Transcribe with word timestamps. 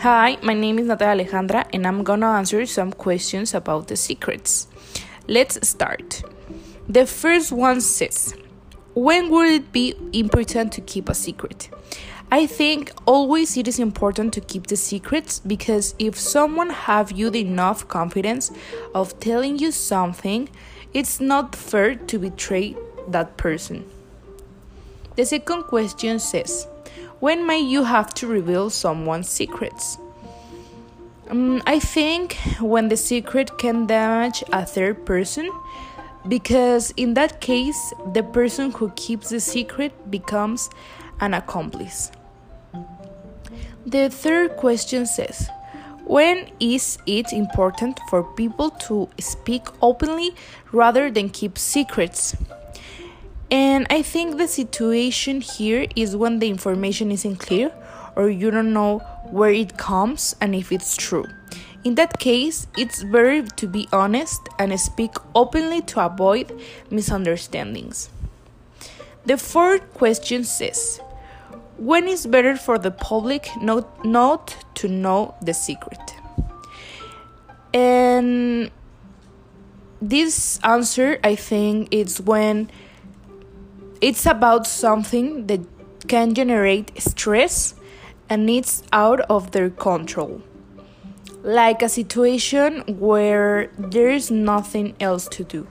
Hi, 0.00 0.36
my 0.42 0.52
name 0.52 0.78
is 0.78 0.88
Natalia 0.88 1.24
Alejandra 1.24 1.66
and 1.72 1.86
I'm 1.86 2.04
gonna 2.04 2.26
answer 2.26 2.66
some 2.66 2.92
questions 2.92 3.54
about 3.54 3.88
the 3.88 3.96
secrets. 3.96 4.68
Let's 5.26 5.66
start. 5.66 6.22
The 6.86 7.06
first 7.06 7.50
one 7.50 7.80
says, 7.80 8.34
When 8.92 9.30
would 9.30 9.46
it 9.46 9.72
be 9.72 9.94
important 10.12 10.72
to 10.74 10.82
keep 10.82 11.08
a 11.08 11.14
secret? 11.14 11.70
I 12.30 12.44
think 12.44 12.92
always 13.06 13.56
it 13.56 13.66
is 13.66 13.78
important 13.78 14.34
to 14.34 14.42
keep 14.42 14.66
the 14.66 14.76
secrets 14.76 15.40
because 15.40 15.94
if 15.98 16.18
someone 16.18 16.68
have 16.68 17.12
you 17.12 17.30
enough 17.30 17.88
confidence 17.88 18.52
of 18.94 19.18
telling 19.18 19.58
you 19.58 19.70
something, 19.70 20.50
it's 20.92 21.20
not 21.20 21.56
fair 21.56 21.94
to 21.94 22.18
betray 22.18 22.76
that 23.08 23.38
person. 23.38 23.90
The 25.16 25.24
second 25.24 25.62
question 25.64 26.18
says, 26.18 26.68
When 27.18 27.46
may 27.46 27.60
you 27.60 27.84
have 27.84 28.12
to 28.14 28.26
reveal 28.26 28.68
someone's 28.68 29.30
secrets? 29.30 29.96
Um, 31.30 31.62
I 31.66 31.78
think 31.78 32.36
when 32.60 32.88
the 32.88 32.96
secret 32.96 33.56
can 33.58 33.86
damage 33.86 34.44
a 34.52 34.66
third 34.66 35.06
person, 35.06 35.50
because 36.28 36.92
in 36.96 37.14
that 37.14 37.40
case, 37.40 37.94
the 38.12 38.22
person 38.22 38.70
who 38.70 38.90
keeps 38.96 39.30
the 39.30 39.40
secret 39.40 40.10
becomes 40.10 40.68
an 41.20 41.32
accomplice. 41.32 42.12
The 43.86 44.10
third 44.10 44.56
question 44.56 45.06
says, 45.06 45.48
when 46.04 46.50
is 46.60 46.98
it 47.06 47.32
important 47.32 47.98
for 48.10 48.22
people 48.22 48.70
to 48.88 49.08
speak 49.18 49.62
openly 49.80 50.34
rather 50.70 51.10
than 51.10 51.30
keep 51.30 51.56
secrets? 51.56 52.36
And 53.50 53.86
I 53.90 54.02
think 54.02 54.38
the 54.38 54.48
situation 54.48 55.40
here 55.40 55.86
is 55.94 56.16
when 56.16 56.40
the 56.40 56.48
information 56.48 57.12
isn't 57.12 57.36
clear 57.36 57.72
or 58.16 58.28
you 58.28 58.50
don't 58.50 58.72
know 58.72 58.98
where 59.30 59.52
it 59.52 59.76
comes 59.76 60.34
and 60.40 60.54
if 60.54 60.72
it's 60.72 60.96
true. 60.96 61.26
In 61.84 61.94
that 61.94 62.18
case, 62.18 62.66
it's 62.76 63.04
better 63.04 63.42
to 63.46 63.66
be 63.68 63.86
honest 63.92 64.48
and 64.58 64.78
speak 64.80 65.12
openly 65.34 65.82
to 65.82 66.04
avoid 66.04 66.60
misunderstandings. 66.90 68.10
The 69.24 69.36
fourth 69.36 69.94
question 69.94 70.42
says 70.42 71.00
When 71.78 72.08
is 72.08 72.26
better 72.26 72.56
for 72.56 72.78
the 72.78 72.90
public 72.90 73.48
not, 73.60 74.04
not 74.04 74.56
to 74.76 74.88
know 74.88 75.36
the 75.40 75.54
secret? 75.54 76.14
And 77.72 78.70
this 80.02 80.58
answer, 80.64 81.20
I 81.22 81.36
think, 81.36 81.88
is 81.92 82.20
when 82.20 82.70
it's 84.00 84.26
about 84.26 84.66
something 84.66 85.46
that 85.46 85.60
can 86.08 86.34
generate 86.34 86.90
stress 87.00 87.74
and 88.28 88.50
it's 88.50 88.82
out 88.92 89.20
of 89.30 89.52
their 89.52 89.70
control. 89.70 90.42
Like 91.42 91.82
a 91.82 91.88
situation 91.88 92.80
where 92.98 93.70
there 93.78 94.10
is 94.10 94.30
nothing 94.30 94.94
else 95.00 95.28
to 95.28 95.44
do. 95.44 95.66